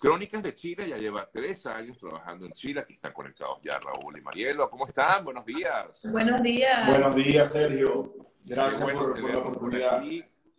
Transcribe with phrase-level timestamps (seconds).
[0.00, 2.80] Crónicas de Chile ya lleva tres años trabajando en Chile.
[2.80, 4.70] Aquí están conectados ya Raúl y Marielo.
[4.70, 5.22] ¿Cómo están?
[5.22, 6.08] Buenos días.
[6.10, 6.88] Buenos días.
[6.88, 8.14] Buenos días, Sergio.
[8.42, 10.02] Gracias bueno por, por la oportunidad.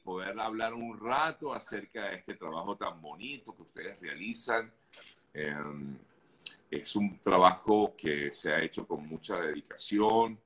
[0.03, 4.71] poder hablar un rato acerca de este trabajo tan bonito que ustedes realizan.
[5.33, 5.55] Eh,
[6.69, 10.37] es un trabajo que se ha hecho con mucha dedicación,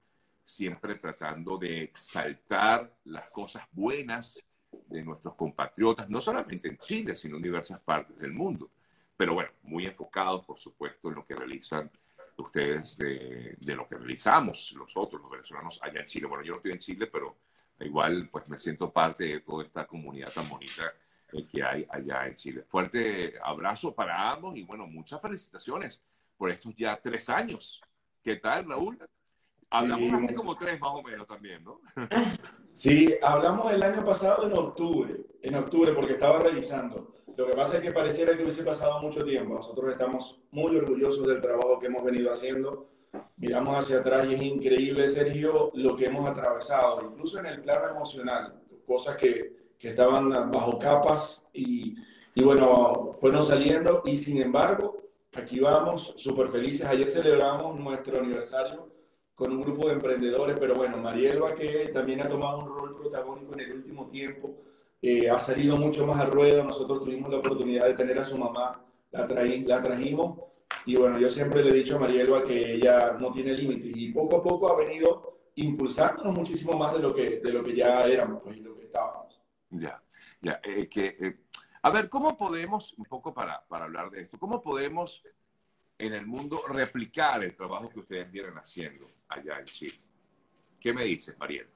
[0.42, 4.42] siempre tratando de exaltar las cosas buenas
[4.88, 8.70] de nuestros compatriotas, no solamente en Chile, sino en diversas partes del mundo.
[9.18, 11.90] Pero bueno, muy enfocados, por supuesto, en lo que realizan
[12.38, 16.28] ustedes de, de lo que realizamos nosotros, los venezolanos, allá en Chile.
[16.28, 17.38] Bueno, yo no estoy en Chile, pero
[17.80, 20.94] igual pues me siento parte de toda esta comunidad tan bonita
[21.32, 22.64] eh, que hay allá en Chile.
[22.68, 26.04] Fuerte abrazo para ambos y bueno, muchas felicitaciones
[26.38, 27.82] por estos ya tres años.
[28.22, 28.98] ¿Qué tal, Raúl?
[29.70, 30.26] Hablamos Sí.
[30.26, 31.80] hace como tres más o menos también, ¿no?
[32.74, 37.15] Sí, hablamos el año pasado en octubre, en octubre, porque estaba revisando.
[37.38, 39.56] Lo que pasa es que pareciera que hubiese pasado mucho tiempo.
[39.56, 42.88] Nosotros estamos muy orgullosos del trabajo que hemos venido haciendo.
[43.38, 47.90] Miramos hacia atrás y es increíble, Sergio, lo que hemos atravesado, incluso en el plano
[47.90, 51.96] emocional, cosas que, que estaban bajo capas y,
[52.34, 54.98] y bueno, fueron saliendo y sin embargo,
[55.34, 56.88] aquí vamos súper felices.
[56.88, 58.90] Ayer celebramos nuestro aniversario
[59.34, 63.54] con un grupo de emprendedores, pero bueno, Marielba que también ha tomado un rol protagónico
[63.54, 64.56] en el último tiempo,
[65.08, 68.38] eh, ha salido mucho más al ruedo, nosotros tuvimos la oportunidad de tener a su
[68.38, 70.40] mamá, la, traí- la trajimos,
[70.86, 74.12] y bueno, yo siempre le he dicho a Marielba que ella no tiene límites, y
[74.12, 78.02] poco a poco ha venido impulsándonos muchísimo más de lo que, de lo que ya
[78.04, 79.40] éramos, pues, y lo que estábamos.
[79.70, 80.02] Ya,
[80.42, 80.60] ya.
[80.64, 81.38] eh, que, eh,
[81.82, 85.24] a ver, ¿cómo podemos, un poco para, para hablar de esto, cómo podemos
[85.98, 90.00] en el mundo replicar el trabajo que ustedes vienen haciendo allá en Chile?
[90.80, 91.68] ¿Qué me dices, Mariel?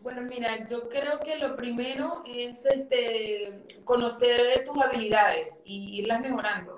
[0.00, 6.76] Bueno, mira, yo creo que lo primero es este, conocer tus habilidades y irlas mejorando.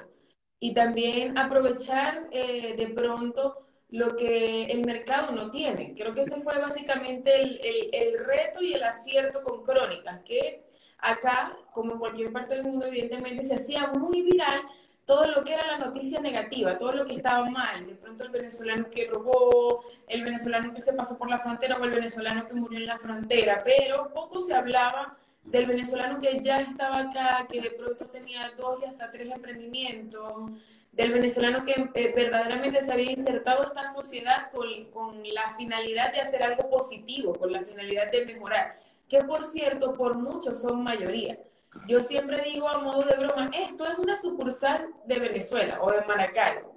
[0.58, 5.94] Y también aprovechar eh, de pronto lo que el mercado no tiene.
[5.94, 10.62] Creo que ese fue básicamente el, el- el reto y el acierto con Crónicas, que
[10.98, 14.61] acá, como en cualquier parte del mundo, evidentemente se hacía muy viral
[15.06, 17.86] todo lo que era la noticia negativa, todo lo que estaba mal.
[17.86, 21.84] De pronto el venezolano que robó, el venezolano que se pasó por la frontera o
[21.84, 26.61] el venezolano que murió en la frontera, pero poco se hablaba del venezolano que ya
[26.61, 30.50] estaba acá, que de pronto tenía dos y hasta tres emprendimientos,
[30.90, 36.12] del venezolano que eh, verdaderamente se había insertado a esta sociedad con, con la finalidad
[36.12, 40.83] de hacer algo positivo, con la finalidad de mejorar, que por cierto, por muchos son
[40.83, 41.38] mayoría.
[41.87, 46.03] Yo siempre digo a modo de broma, esto es una sucursal de Venezuela o de
[46.03, 46.77] Maracaibo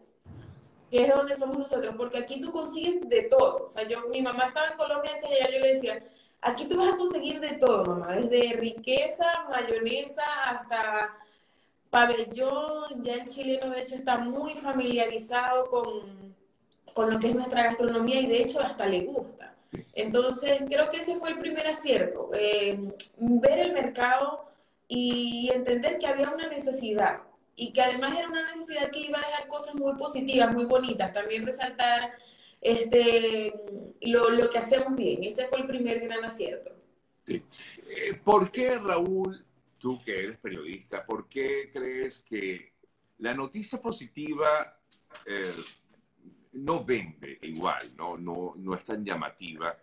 [0.89, 3.65] que es donde somos nosotros, porque aquí tú consigues de todo.
[3.65, 6.03] O sea, yo, mi mamá estaba en Colombia antes y allá yo le decía,
[6.41, 11.15] aquí tú vas a conseguir de todo, mamá, desde riqueza, mayonesa, hasta
[11.89, 13.03] pabellón.
[13.03, 16.35] Ya el chileno, de hecho, está muy familiarizado con,
[16.93, 19.53] con lo que es nuestra gastronomía y, de hecho, hasta le gusta.
[19.93, 24.48] Entonces, creo que ese fue el primer acierto, eh, ver el mercado
[24.89, 27.21] y entender que había una necesidad
[27.55, 31.13] y que además era una necesidad que iba a dejar cosas muy positivas, muy bonitas.
[31.13, 32.17] También resaltar
[32.59, 33.53] este,
[34.01, 35.23] lo, lo que hacemos bien.
[35.23, 36.71] Ese fue el primer gran acierto.
[37.25, 37.43] Sí.
[37.87, 39.45] Eh, ¿Por qué, Raúl,
[39.77, 42.73] tú que eres periodista, por qué crees que
[43.19, 44.79] la noticia positiva
[45.25, 45.53] eh,
[46.53, 49.77] no vende igual, no, no, no es tan llamativa,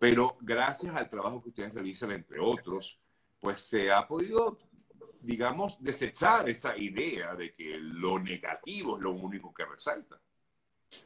[0.00, 2.98] pero gracias al trabajo que ustedes realizan, entre otros,
[3.42, 4.56] pues se ha podido,
[5.20, 10.16] digamos, desechar esa idea de que lo negativo es lo único que resalta?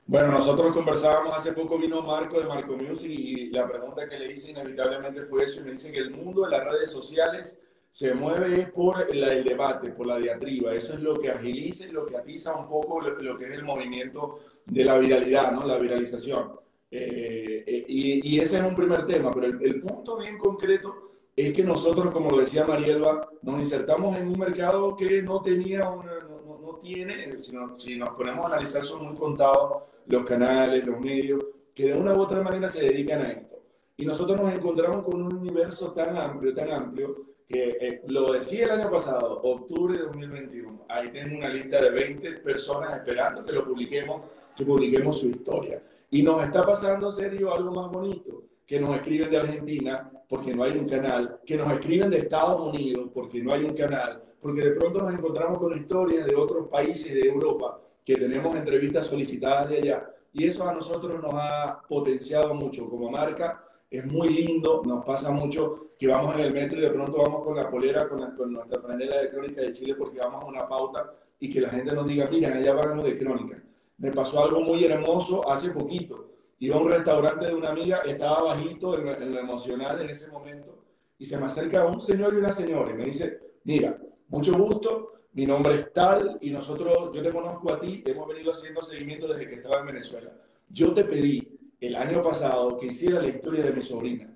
[0.05, 4.31] Bueno, nosotros conversábamos hace poco, vino Marco de Marco Music y la pregunta que le
[4.31, 7.59] hice inevitablemente fue eso, y me dice que el mundo de las redes sociales
[7.89, 12.05] se mueve por la- el debate, por la diatriba, eso es lo que agiliza lo
[12.05, 15.67] que atiza un poco lo, que es el movimiento de la viralidad, ¿no?
[15.67, 16.61] La viralización.
[16.91, 21.63] Eh, eh, y, ese es un primer tema, pero el punto bien concreto es que
[21.63, 26.59] nosotros, como lo decía Marielba, nos insertamos en un mercado que no tenía una, no,
[26.61, 30.99] no- tiene, si, no- si nos ponemos a analizar, son muy contados los canales, los
[31.01, 31.45] medios,
[31.75, 33.57] que de una u otra manera se dedican a esto.
[33.97, 37.17] Y nosotros nos encontramos con un universo tan amplio, tan amplio,
[37.49, 40.85] que eh, lo decía el año pasado, octubre de 2021.
[40.89, 44.23] Ahí tengo una lista de 20 personas esperando que lo publiquemos,
[44.57, 45.83] que publiquemos su historia.
[46.11, 50.65] Y nos está pasando, Sergio, algo más bonito, que nos escriben de Argentina porque no
[50.65, 54.63] hay un canal, que nos escriben de Estados Unidos porque no hay un canal, porque
[54.63, 59.69] de pronto nos encontramos con historias de otros países de Europa que tenemos entrevistas solicitadas
[59.69, 60.11] de allá.
[60.33, 65.31] Y eso a nosotros nos ha potenciado mucho como marca es muy lindo, nos pasa
[65.31, 68.81] mucho que vamos en el metro y de pronto vamos con la polera, con, nuestra
[68.81, 72.07] franela de Crónica de Chile porque vamos a una pauta y que la gente nos
[72.07, 73.63] diga, mira, allá van de Crónica.
[73.99, 76.36] Me pasó algo muy hermoso hace poquito.
[76.59, 80.29] Iba a un restaurante de una amiga, estaba bajito en, en lo emocional en ese
[80.31, 80.85] momento
[81.19, 83.99] y se me acerca un señor y una señora y me dice, mira,
[84.29, 88.53] mucho gusto, mi nombre es tal y nosotros, yo te conozco a ti, hemos venido
[88.53, 90.33] haciendo seguimiento desde que estaba en Venezuela.
[90.69, 94.35] Yo te pedí el año pasado que hiciera la historia de mi sobrina.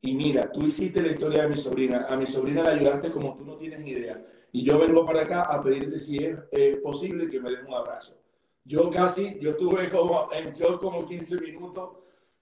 [0.00, 3.36] Y mira, tú hiciste la historia de mi sobrina, a mi sobrina la ayudaste como
[3.36, 4.24] tú no tienes ni idea.
[4.52, 7.74] Y yo vengo para acá a pedirte si es eh, posible que me des un
[7.74, 8.16] abrazo.
[8.64, 11.90] Yo casi, yo estuve como en shock como 15 minutos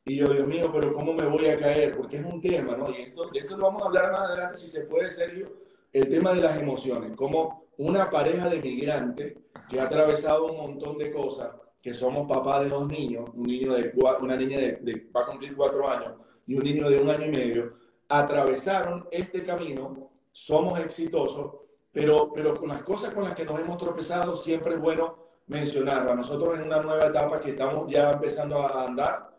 [0.04, 1.96] y yo, Dios mío, pero ¿cómo me voy a caer?
[1.96, 2.90] Porque es un tema, ¿no?
[2.90, 5.52] Y esto, de esto lo vamos a hablar más adelante, si se puede, Sergio,
[5.92, 7.16] el tema de las emociones.
[7.16, 9.36] Como una pareja de migrantes
[9.68, 11.50] que ha atravesado un montón de cosas,
[11.82, 15.56] que somos papás de dos niños, un niño de una niña de, va a cumplir
[15.56, 16.14] cuatro años
[16.46, 17.74] y un niño de un año y medio,
[18.08, 21.52] atravesaron este camino, somos exitosos,
[21.92, 26.16] pero, pero con las cosas con las que nos hemos tropezado siempre es bueno mencionarlas.
[26.16, 29.30] Nosotros en una nueva etapa que estamos ya empezando a andar,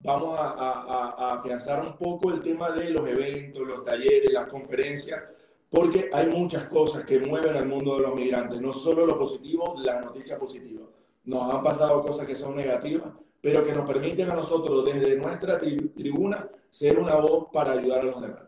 [0.00, 4.48] vamos a, a, a afianzar un poco el tema de los eventos, los talleres, las
[4.48, 5.22] conferencias,
[5.68, 9.74] porque hay muchas cosas que mueven al mundo de los migrantes, no solo lo positivo,
[9.84, 10.86] las noticias positivas
[11.26, 15.58] nos han pasado cosas que son negativas, pero que nos permiten a nosotros desde nuestra
[15.58, 18.42] tribuna ser una voz para ayudar a los demás.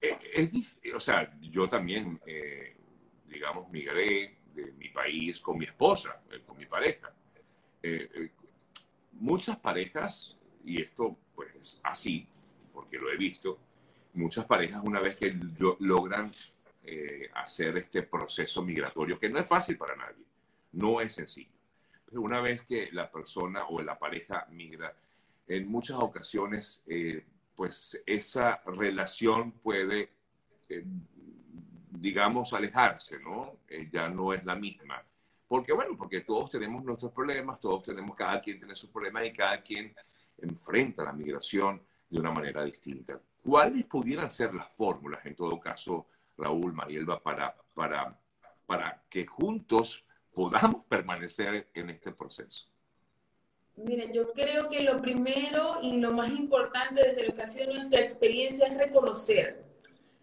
[0.00, 2.76] Eh, es, o sea, yo también, eh,
[3.26, 7.12] digamos, migré de mi país con mi esposa, eh, con mi pareja.
[9.12, 12.26] muchas parejas, y esto pues así,
[12.72, 13.58] porque lo he visto,
[14.14, 15.36] muchas parejas una vez que
[15.80, 16.30] logran
[17.34, 20.24] hacer este proceso migratorio, que no es fácil para nadie,
[20.72, 21.54] no es sencillo
[22.18, 24.94] una vez que la persona o la pareja migra,
[25.46, 27.24] en muchas ocasiones, eh,
[27.54, 30.10] pues esa relación puede,
[30.68, 30.84] eh,
[31.90, 33.53] digamos, alejarse, ¿no?
[33.68, 35.02] Eh, ya no es la misma.
[35.46, 39.32] Porque, bueno, porque todos tenemos nuestros problemas, todos tenemos, cada quien tiene sus problemas y
[39.32, 39.94] cada quien
[40.38, 43.20] enfrenta la migración de una manera distinta.
[43.42, 46.06] ¿Cuáles pudieran ser las fórmulas, en todo caso,
[46.36, 48.18] Raúl, Marielba, para, para,
[48.66, 52.68] para que juntos podamos permanecer en este proceso?
[53.76, 57.74] Mire, yo creo que lo primero y lo más importante desde lo que ha sido
[57.74, 59.64] nuestra experiencia es reconocer.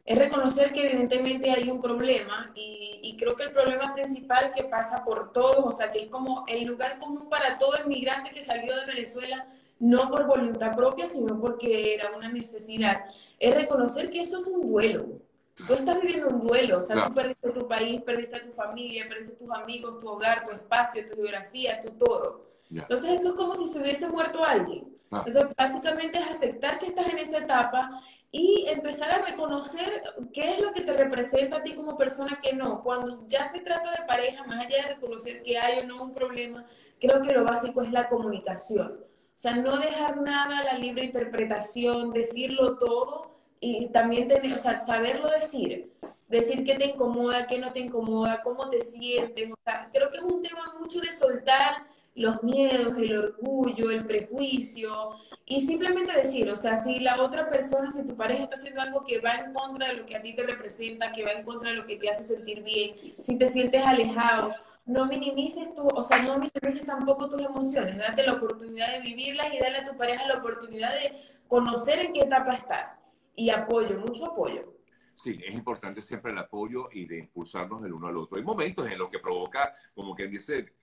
[0.04, 4.64] Es reconocer que evidentemente hay un problema y, y, creo que el problema principal que
[4.64, 8.32] pasa por todos, o sea, que es como el lugar común para todo el migrante
[8.32, 9.48] que salió de Venezuela,
[9.80, 13.06] no por voluntad propia, sino porque era una necesidad,
[13.40, 15.22] es reconocer que eso es un duelo
[15.68, 19.06] Tú estás viviendo un duelo, o sea, tú perdiste tu país, perdiste a tu familia,
[19.08, 22.46] perdiste tus amigos, tu hogar, tu espacio, tu geografía, tu todo.
[22.70, 24.88] Entonces eso es como si se hubiese muerto alguien.
[25.12, 30.02] Entonces básicamente es aceptar que estás en esa etapa y empezar a reconocer
[30.34, 32.82] qué es lo que te representa a ti como persona que no.
[32.82, 36.14] Cuando ya se trata de pareja, más allá de reconocer que hay o no un
[36.14, 36.66] problema,
[37.00, 39.00] creo que lo básico es la comunicación.
[39.04, 44.58] O sea, no dejar nada a la libre interpretación, decirlo todo y también tener, o
[44.58, 45.92] sea, saberlo decir,
[46.30, 49.52] decir qué te incomoda, qué no te incomoda, cómo te sientes.
[49.52, 51.86] O sea, creo que es un tema mucho de soltar
[52.16, 55.12] los miedos, el orgullo, el prejuicio
[55.46, 59.04] y simplemente decir, o sea, si la otra persona, si tu pareja está haciendo algo
[59.04, 61.70] que va en contra de lo que a ti te representa, que va en contra
[61.70, 64.54] de lo que te hace sentir bien, si te sientes alejado,
[64.86, 69.54] no minimices tu, o sea, no minimices tampoco tus emociones, date la oportunidad de vivirlas
[69.54, 71.14] y dale a tu pareja la oportunidad de
[71.48, 73.02] conocer en qué etapa estás
[73.36, 74.74] y apoyo, mucho apoyo.
[75.16, 78.38] Sí, es importante siempre el apoyo y de impulsarnos el uno al otro.
[78.38, 80.74] Hay momentos en los que provoca, como quien dice,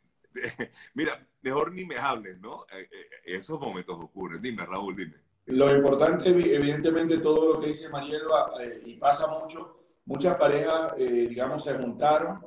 [0.95, 2.64] mira, mejor ni me hables, ¿no?
[2.73, 4.40] Eh, eh, esos momentos ocurren.
[4.40, 5.16] Dime, Raúl, dime.
[5.47, 11.64] Lo importante, evidentemente, todo lo que dice Marielba, eh, y pasa mucho, muchas parejas, digamos,
[11.64, 12.47] se montaron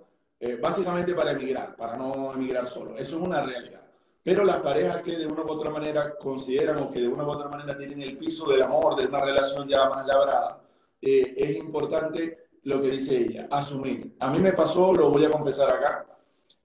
[0.62, 2.95] básicamente para emigrar, para no emigrar solo.
[2.98, 3.81] Eso es una realidad.
[4.24, 7.29] Pero las parejas que de una u otra manera consideran o que de una u
[7.29, 10.62] otra manera tienen el piso del amor, de una relación ya más labrada,
[11.01, 14.15] eh, es importante lo que dice ella, asumir.
[14.19, 16.05] A mí me pasó, lo voy a confesar acá,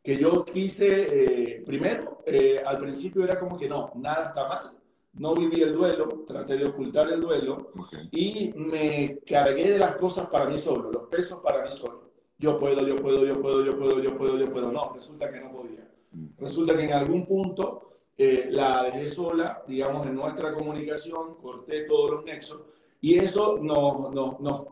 [0.07, 4.73] que yo quise, eh, primero, eh, al principio era como que no, nada está mal.
[5.15, 7.73] No viví el duelo, traté de ocultar el duelo
[8.13, 12.13] y me cargué de las cosas para mí solo, los pesos para mí solo.
[12.39, 14.71] Yo puedo, yo puedo, yo puedo, yo puedo, yo puedo, yo puedo.
[14.71, 15.91] No, resulta que no podía.
[16.39, 22.13] Resulta que en algún punto eh, la dejé sola, digamos, en nuestra comunicación, corté todos
[22.13, 22.61] los nexos
[23.07, 24.63] y eso nos, nos, nos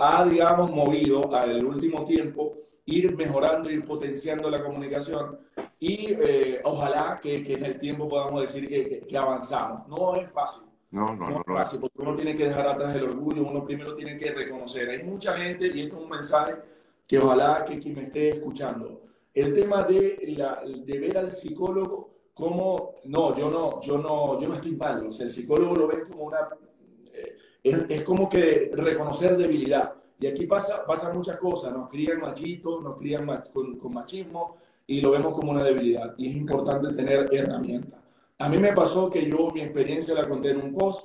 [0.00, 2.54] ha, digamos, movido al último tiempo
[2.86, 5.38] ir mejorando, ir potenciando la comunicación
[5.78, 9.86] y eh, ojalá que, que, en el tiempo podamos decir que, que, avanzamos.
[9.86, 11.42] No es fácil, No, no, no.
[11.46, 14.90] no, fácil, porque uno tiene que dejar atrás el orgullo, uno primero tiene que reconocer.
[14.90, 16.54] Hay mucha gente, y esto es un mensaje
[17.06, 22.10] que ojalá que quien me esté escuchando, el tema de, la, de ver al psicólogo
[22.34, 25.86] como, no, yo no, yo no, yo no estoy mal, o sea, el psicólogo lo
[25.86, 26.48] ve como una,
[27.12, 29.94] eh, es, es, como que reconocer debilidad.
[30.20, 35.00] Y aquí pasa, pasa muchas cosas, nos crían machitos, nos crían con, con machismo y
[35.00, 36.14] lo vemos como una debilidad.
[36.16, 38.00] Y es importante tener herramientas.
[38.38, 41.04] A mí me pasó que yo mi experiencia la conté en un post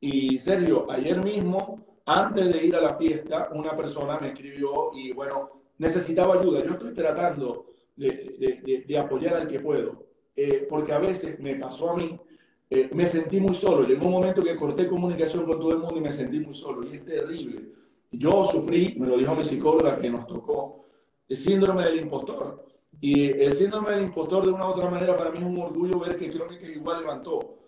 [0.00, 5.12] y Sergio, ayer mismo, antes de ir a la fiesta, una persona me escribió y
[5.12, 6.64] bueno, necesitaba ayuda.
[6.64, 11.54] Yo estoy tratando de, de, de apoyar al que puedo, eh, porque a veces me
[11.54, 12.18] pasó a mí,
[12.74, 13.86] eh, me sentí muy solo.
[13.86, 16.86] Llegó un momento que corté comunicación con todo el mundo y me sentí muy solo
[16.86, 17.60] y es terrible.
[18.10, 20.86] Yo sufrí, me lo dijo mi psicóloga que nos tocó,
[21.28, 22.64] el síndrome del impostor.
[22.98, 25.98] Y el síndrome del impostor, de una u otra manera, para mí es un orgullo
[25.98, 27.58] ver que Crónicas igual levantó,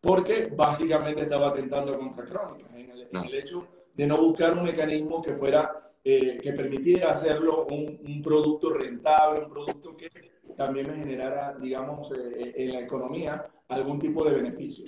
[0.00, 3.20] porque básicamente estaba atentando contra Crónicas, en el, no.
[3.22, 8.00] en el hecho de no buscar un mecanismo que fuera, eh, que permitiera hacerlo un,
[8.06, 10.08] un, producto rentable, un producto que
[10.56, 14.86] también me generara, digamos, eh, en la economía algún tipo de beneficio.